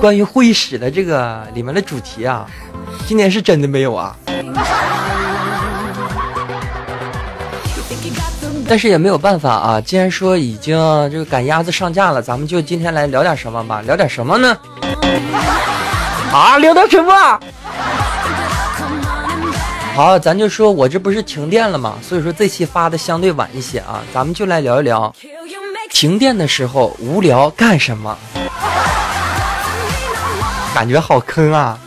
[0.00, 2.46] 关于会议室的这个里面的主题啊，
[3.06, 4.16] 今年是真的没有啊。
[8.66, 10.76] 但是也没有办法啊，既然说已经
[11.10, 13.82] 这个赶鸭子上架了，咱们就今天来聊点什么吧。
[13.82, 14.56] 聊点什么呢？
[16.32, 17.40] 啊，聊点什么？
[19.94, 21.94] 好，咱就说我这不是停电了吗？
[22.02, 25.14] 所以说这期发的相对晚一些啊，咱们就来聊一聊。
[25.94, 28.18] 停电的时候无聊干什么？
[30.74, 31.78] 感觉好坑啊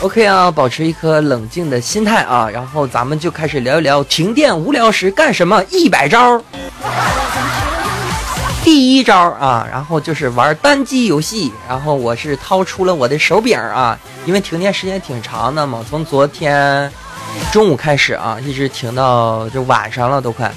[0.00, 6.40] ！OK 啊，保持一颗冷静的心态啊，然后咱们就开始聊一聊停电无聊时干什么一百招。
[8.62, 16.88] 第一招啊，然后就是玩单机游戏，然后我是掏出了我的手柄啊，因为停电时间挺长的嘛，从昨天
[17.52, 20.54] 中午开始啊，一直停到就晚上了都快。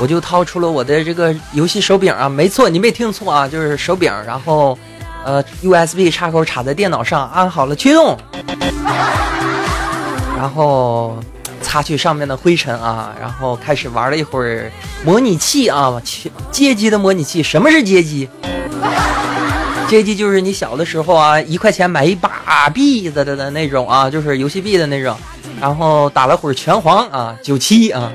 [0.00, 4.12] 我就掏出了我的这个游戏手柄啊，没错，你没听错啊，就是手柄。
[4.26, 4.76] 然后，
[5.24, 8.18] 呃，USB 插口插在电脑上，安好了驱动，
[10.36, 11.16] 然后
[11.62, 14.70] 擦去上面的灰尘啊，然后开始玩了一会儿
[15.04, 16.02] 模拟器啊，
[16.50, 17.42] 街机的模拟器。
[17.42, 18.28] 什么是街机？
[19.88, 25.16] 街机就是你小的时候啊，一块钱买一把币子的的那种啊，就是游戏币的那种。
[25.60, 28.10] 然后打了会儿拳皇啊，九七啊。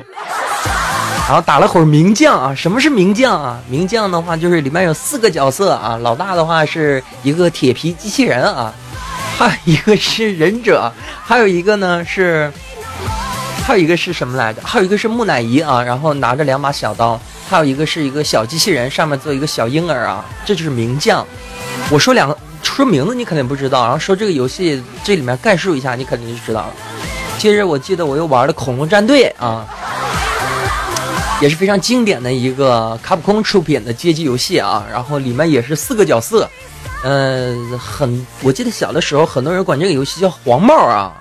[1.30, 3.60] 然后打了会儿名将啊，什么是名将啊？
[3.70, 8.74] 名将的话就是里面有四个角色啊，老大的话是一个铁皮机器人啊，
[9.38, 10.92] 还有一个是忍者，
[11.24, 12.52] 还有一个呢是，
[13.64, 14.60] 还有一个是什么来着？
[14.66, 21.24] 还有一个是木乃伊啊，然后拿着两把小刀，还有一个是一个小机器人，上面做一个小婴儿啊，这就是名将。
[21.92, 26.74] 我说两个说名字你肯定不知道，然后说这个游戏这里面概述一下，你肯定就知道了。
[27.38, 29.66] 接着我记得我又玩了《恐龙战队》啊，
[31.42, 36.50] 也是非常经典的一个卡普空出品的街机游戏啊，然后里面也是四个角色，
[37.04, 41.14] 嗯，很我记得小的时候很多人管这个游戏叫黄帽啊。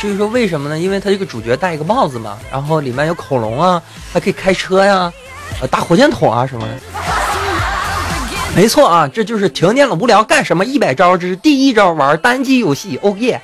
[0.00, 0.78] 至于说为什么呢？
[0.78, 3.80] 因为它这个主角戴一个帽子嘛，然后里面有恐龙啊，
[4.12, 5.12] 还可以开车呀，
[5.60, 6.74] 呃，打火箭筒啊什么的。
[8.56, 12.98] 没错啊，这就是停电了无聊干什么一百招之第一招，玩单机游戏。
[13.02, 13.40] 哦耶！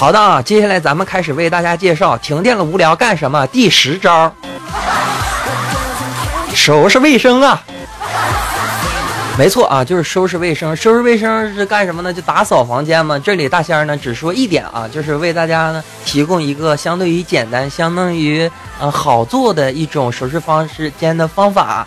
[0.00, 4.34] 好的啊，接下来咱们开始为大家介绍停电了无聊干什么第十招，
[6.54, 7.62] 收拾卫生啊。
[9.36, 10.74] 没错啊，就是收拾卫生。
[10.74, 12.10] 收拾卫生是干什么呢？
[12.10, 13.18] 就打扫房间嘛。
[13.18, 21.86] 这里大仙儿呢只说一点啊，就是为大家呢提供一个相对于简单、相当于呃好做的一种收拾方式间的方法。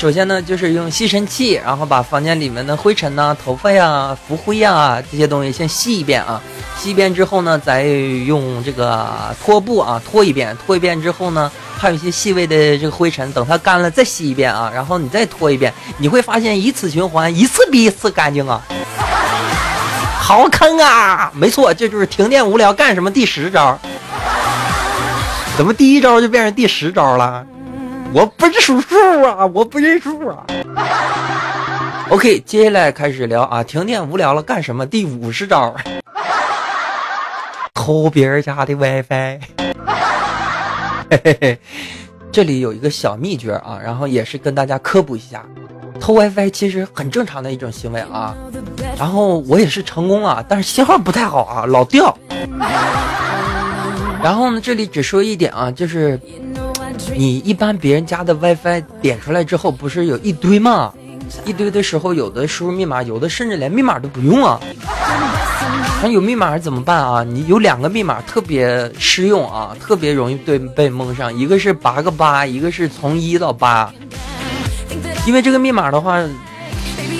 [0.00, 6.40] 首先呢，就是用吸尘器，然后把房间里面的灰尘呐、头发呀、浮灰呀这些东西先吸一遍啊。
[6.78, 9.06] 吸一遍之后呢，再用这个
[9.44, 10.56] 拖布啊拖一遍。
[10.64, 11.52] 拖一遍之后呢。
[11.76, 18.60] 还有一些细微的这个灰尘，等它干了再吸一遍啊，然后你再拖一遍，你会发现以此循环，一次比一次干净啊，
[20.18, 21.30] 好坑啊！
[21.34, 23.78] 没错，这就是停电无聊干什么第十招。
[25.56, 27.46] 怎么第一招就变成第十招了？
[28.12, 30.44] 我不是数数啊，我不认数啊。
[32.08, 34.84] OK，接下来开始聊啊，停电无聊了干什么？
[34.84, 35.74] 第五十招，
[37.72, 39.38] 偷别人家的 WiFi。
[41.10, 41.58] 嘿嘿嘿，
[42.32, 45.44] 这里有一个小秘诀啊，然后也是跟大家科普一下，
[46.00, 48.34] 偷 WiFi 其实很正常的一种行为啊。
[48.98, 52.16] 然后我也是成功了，但是信号不太好啊，老掉。
[54.20, 56.20] 然后呢，这里只说一点啊，就是
[57.14, 60.92] 你一般别人家的 WiFi 点出来之后，不是有一堆吗？
[61.44, 64.58] 一堆的时候，有的输入密码，有的甚至连密码都不用啊。
[66.02, 67.22] 那有密码怎么办啊？
[67.22, 71.36] 你有两个密码特别适用啊，特别容易对被蒙上。
[71.36, 73.92] 一个是八个八，一个是从一到八。
[75.26, 76.18] 因为这个密码的话，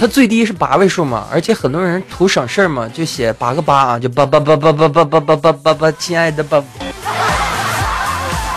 [0.00, 6.64] 它最低是八位数嘛，而且很多人图省事嘛，就写八个八啊，就八八八八八八八八八八八，亲爱的八。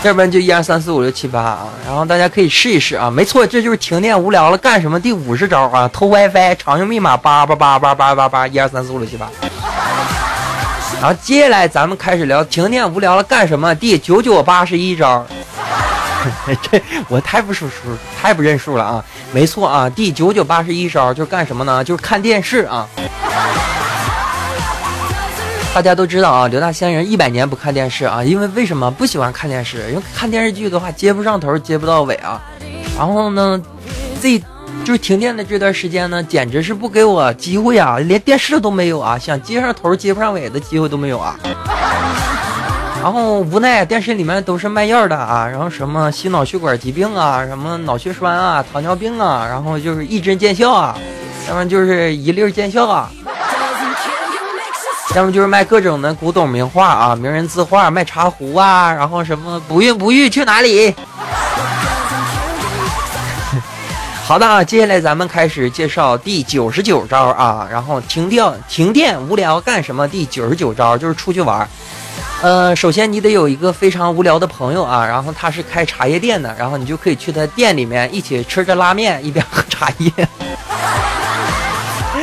[0.04, 3.10] 要不然就一二三四五六七八啊，然后大家可以试一试啊。
[3.10, 9.30] 没错，这就是停电无聊了干什么第五十招啊，偷 WiFi 常用密码八八八八八八八一二三四五六七八。
[11.00, 13.74] 然后接下来咱们开始聊停电无聊了干什么？
[13.74, 15.26] 第九九八十一招，
[16.60, 17.74] 这我太不数数，
[18.20, 19.04] 太不认数了啊！
[19.32, 21.82] 没错啊，第九九八十一招就是干什么呢？
[21.82, 22.86] 就是看电视啊！
[25.74, 29.88] 大家都知道啊，刘大仙人一百年不看电视啊，因为为什么不喜欢看电视？
[29.90, 32.40] 因为看电视剧的话接不上头，接不到尾啊。
[32.96, 33.60] 然后呢，
[34.22, 34.40] 这。
[34.84, 41.38] 就是停电的这段时间呢，简直是不给我机会啊，连电视都没有啊，想接上头接不上尾的机会都没有啊。
[43.00, 50.98] 然后无奈电视里面都是卖药的啊，然后什么心脑血管疾病啊，什么脑血栓啊，糖尿病啊，然后就是一针见效啊，
[51.48, 53.10] 要不然就是一粒见效啊，
[55.14, 60.92] 要么就是卖各种的古董名画啊，名人字画，卖茶壶啊，然后什么不孕不育去哪里？
[64.26, 70.08] 好的啊，接下来咱们开始介绍第九十九招啊，然后停电停电无聊干什么？
[70.08, 71.68] 第九十九招就是出去玩，
[72.42, 80.10] 呃，首先你得有一个非常无聊的朋友啊，然后他是开茶叶店的，然后你就可以去他店里面一起吃着拉面，一边喝茶叶，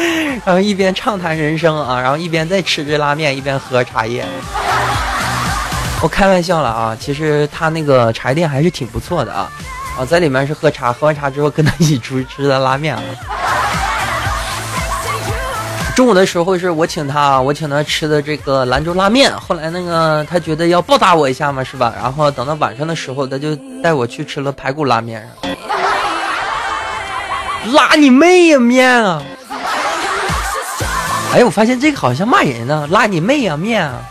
[0.45, 4.25] 然后一边畅谈人生啊，然后一边再吃着拉面一边喝茶叶。
[6.01, 9.51] 我开玩笑了啊，其实他那个茶叶店还是挺不错的啊。
[9.99, 13.01] 啊，在里面是喝茶，喝完茶之后跟他一起出去吃的拉面啊。
[15.95, 19.31] 中午的时候是我请他，我请他吃的这个兰州拉面。
[19.37, 21.93] 后来那个他觉得要报答我一下嘛，是吧？
[22.01, 25.29] 然后等到晚上的时候，他就带我去吃了排骨拉面。
[27.73, 29.21] 拉你妹呀面啊！
[31.33, 34.01] 哎，我发现这个好像骂人呢，拉你妹呀面啊！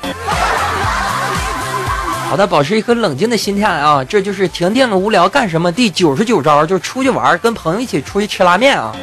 [2.30, 4.02] 好的，保持一颗冷静的心态啊！
[4.02, 5.70] 这就是停电了无聊干什么？
[5.70, 8.94] 第九十九招就是出去玩，跟朋友一起出去吃拉面啊！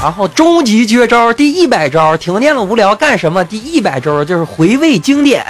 [0.00, 3.44] 然后终极绝招第一百招，停电了无聊干什么？
[3.44, 5.44] 第一百招就是回味经典。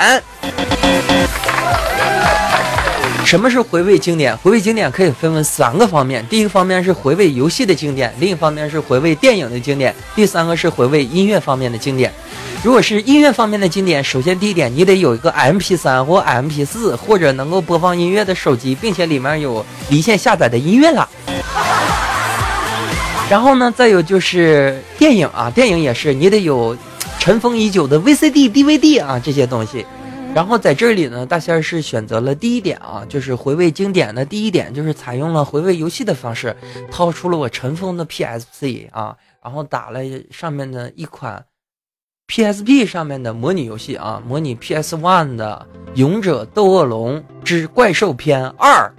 [3.31, 4.37] 什么是回味经典？
[4.39, 12.13] 回味经典可以分为三个方面：第一个方面是回味游戏的经典，另一方面是回味电影的经典，第三个是回味音乐方面的经典。
[12.65, 21.09] 如果是音乐方面的经典，首先第一点，你得有一个 M P 三或 M P 四或者能够播放音乐的手机，并且里面有离线下载的音乐了。
[23.29, 26.77] 然后呢，再有就是电影啊，电影也是你得有
[27.21, 29.87] 尘封已久的 VCD、DVD 啊这些东西。
[30.33, 36.57] 然后在这里呢，大仙儿是选择了第一点啊，就是回味经典的第一点，就是采用了回味游戏的方式，
[36.91, 40.01] 掏出了我尘封的 PSP 啊，然后打了
[40.31, 41.45] 上面的一款
[42.29, 45.67] PSP 上面的模拟游戏啊，模拟 PS One 的
[45.97, 48.91] 《勇者斗恶龙之怪兽篇二》。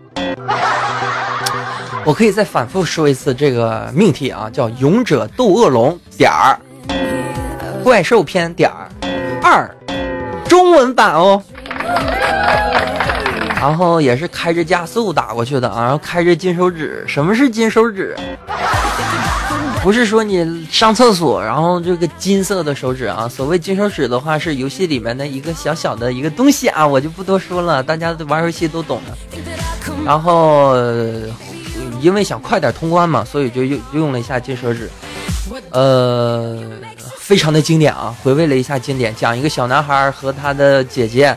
[2.06, 6.60] 我可以再反复说一次这个命题啊，叫《勇者斗恶龙点儿
[7.84, 8.90] 怪兽篇点儿
[9.42, 9.74] 二》。
[10.62, 11.42] 中文版哦，
[13.56, 17.04] 然后也是开着加速打过去的啊，然后开着金手指。
[17.08, 18.16] 什么是金手指？
[19.82, 23.28] 不是说你上厕所然后这个金色的手指啊。
[23.28, 29.18] 所谓金手指的话，是游戏里面的一个小小的一个东西啊，我就不多说了，大家玩游戏都懂的。
[30.06, 30.76] 然后
[32.00, 34.88] 因为想快点通关嘛，所以就用用了一下金手指，
[35.72, 36.58] 呃。
[37.18, 38.14] 非常的经典啊！
[38.22, 41.34] 回味了一下经典，讲一个小男孩和他的姐姐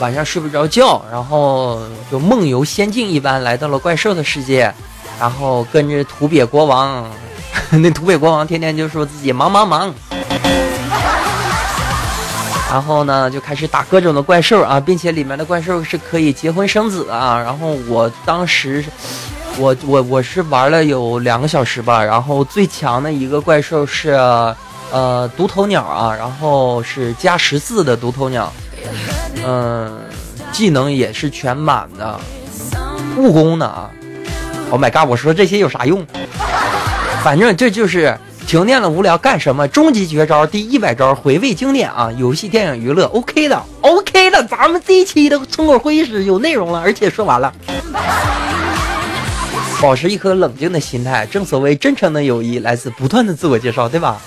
[0.00, 4.72] 晚上睡不着觉，然后就梦游仙境一般来到了怪兽的世界，
[5.20, 7.06] 然后跟着土鳖国王，
[7.68, 9.94] 那土鳖国王天天就说自己忙忙忙，
[12.72, 17.38] 然后呢就开始打各种的怪兽啊，并且里面的怪兽是可以结婚生子啊。
[17.38, 18.82] 然后我当时，
[19.58, 24.18] 我我我是玩了有两个小时吧，然后最强的一个怪兽是。
[24.92, 28.52] 呃，独头鸟啊，然后是加十四的独头鸟，
[29.44, 29.90] 嗯，
[30.52, 32.20] 技能也是全满的，
[33.16, 33.90] 务工的啊
[34.70, 36.06] ，Oh my god，我说这些有啥用？
[37.24, 39.66] 反正这就是停电了无聊干什么？
[39.66, 42.12] 终极绝招第一百招回味经典啊！
[42.16, 47.52] 游戏、电影、娱乐，OK 的，OK 的，咱们这一期的村口会议室有内容了，而且说完了。
[49.84, 54.18] 保持一颗冷静的心态，正所谓真诚的友谊来自不断的自我介绍，对吧？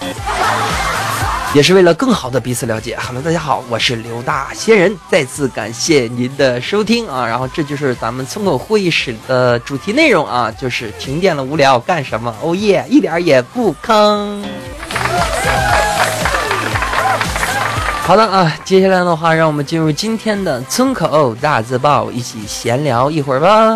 [1.51, 2.95] 也是为了更好的彼此了解。
[3.01, 7.25] Hello，大家好，我是刘大仙人，再次感谢您的收听啊！
[7.25, 12.31] 然后这就是咱们村口会议室的主题内容啊，就是停电了无聊干什么？
[12.43, 14.45] 哦耶，一点也不坑。
[18.03, 23.75] 好的啊，接下来的话，让我们进入今天的村口大字报，一起闲聊一会儿吧。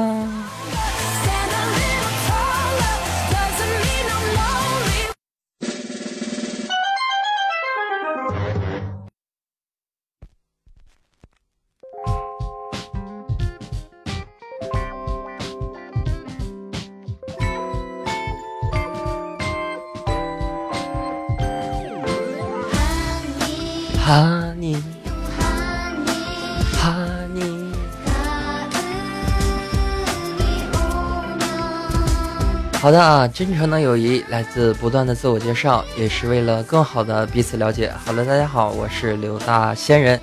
[32.82, 37.94] 好的啊，真诚的友谊来自不断的自我介绍，也是为了更好的彼此了解。
[38.04, 40.20] 好了，大家好，我是刘大仙人。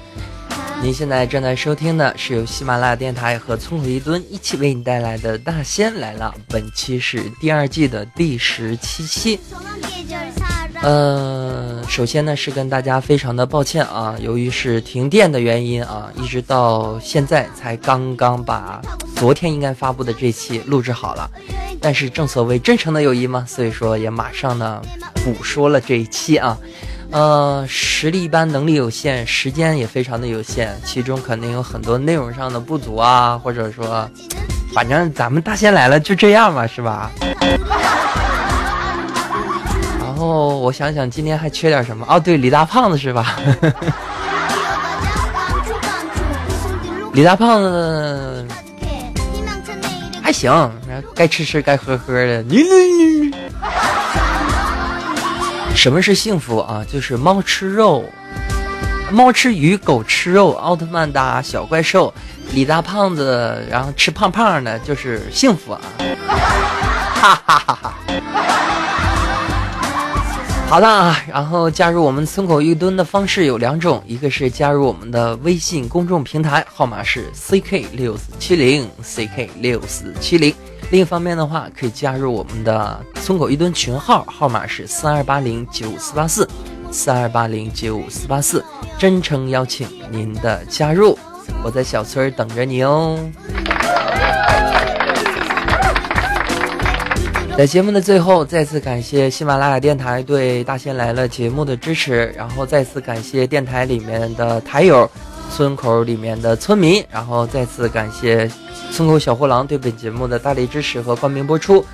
[0.83, 9.39] 您现在正在收听的是由喜马拉雅电台和村口一蹲一起为你带来的《大仙来了》，本期是第二季的第十七期。
[10.83, 18.81] 呃，首先呢是跟大家非常的抱歉啊，由于是停电的原因啊，一直到现在才刚刚把
[19.17, 21.29] 昨天应该发布的这期录制好了。
[21.81, 24.81] 但是正所谓真诚的友谊嘛，所以说也马上呢
[25.25, 26.57] 补说了这一期啊。
[27.11, 34.09] 呃，实力一般，能力有限，时间也非常的有限，其中肯定有很多内容上的不足啊，或者说，
[34.75, 37.11] 反正咱们大仙来了就这样嘛，是吧？
[40.19, 42.05] 然后我想想，今天还缺点什么？
[42.09, 43.37] 哦，对，李大胖子是吧？
[47.15, 48.45] 李大胖子
[50.21, 50.73] 还行，
[51.15, 52.45] 该吃吃，该喝喝的。
[55.73, 56.85] 什么是幸福啊？
[56.93, 58.05] 就是猫吃肉，
[59.13, 62.13] 猫吃鱼，狗吃肉，奥特曼打小怪兽，
[62.51, 65.81] 李大胖子然后吃胖胖的，就是幸福啊！
[67.15, 67.95] 哈哈哈哈。
[70.69, 80.55] 好的，然后加入我们村口一蹲的方式有两种，一个是加入我们的微信公众平台，号码是 ck 六四七零 ck 六四七零。
[80.91, 86.47] 另一方面的话，可以加入我们的村口一蹲群号，号码是三二八零九五四八四
[86.91, 88.63] 三二八零九五四八四，
[88.99, 91.19] 真诚邀请您的加入，
[91.65, 93.19] 我在小村等着你哦。
[97.59, 105.11] 在节目的最后，再次感谢喜马拉雅电台对《大仙来了》节目的支持，然后再次感谢电台里面的台友、
[105.51, 108.49] 村口里面的村民，然后再次感谢
[108.93, 111.85] 村口小货郎对本节目的大力支持和冠名播出。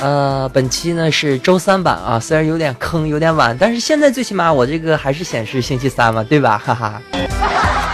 [0.00, 6.58] 呃，本期呢是周三版啊，虽然有点坑，有点晚，但是现在最起码我这个还是显示星期三嘛，对吧？
[6.58, 7.00] 哈哈。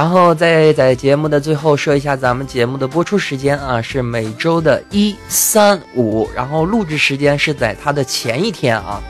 [0.00, 9.02] 然后再在节目的最后说一下，咱们节目的播出时间啊是每周的一、三、五，然后录制时间是在它的前一天啊。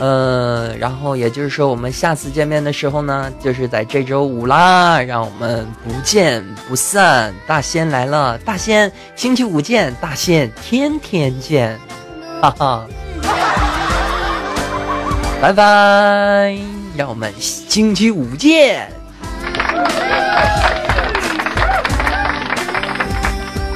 [0.00, 5.02] 呃，然后也就是说，我们下次见面的时候呢，就是在这周五啦。
[5.02, 7.34] 让我们不见不散。
[7.46, 11.78] 大仙来了，大仙星期五见，大仙天天见，
[12.40, 12.86] 哈哈。
[15.42, 16.56] 拜拜，
[16.96, 18.90] 让我们星期五见。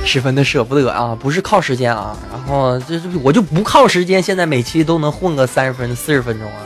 [0.05, 6.59] 十分的舍不得啊，不是靠时间啊，然后这这我就不靠时间，现在每期都能混个三十分四十分钟啊。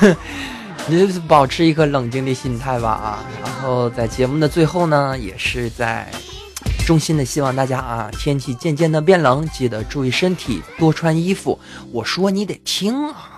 [0.86, 6.10] 你就保持一颗冷静的心态吧啊，然后在节目的最后呢，也是在
[6.86, 11.58] 衷心的希望大家啊，天气渐渐的变冷，记得注意身体，多穿衣服。
[11.92, 13.37] 我说你得听啊，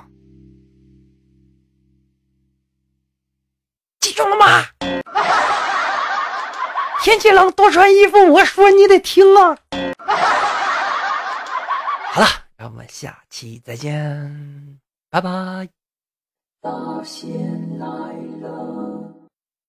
[4.41, 4.65] 妈？
[7.05, 8.33] 天气冷，多穿衣服。
[8.33, 9.57] 我说你得听啊！
[12.13, 12.27] 好了，
[12.57, 14.81] 让我们下期再见，
[15.11, 15.69] 拜拜。
[16.63, 16.71] 大
[17.05, 17.31] 仙
[17.79, 17.87] 来
[18.43, 18.70] 了。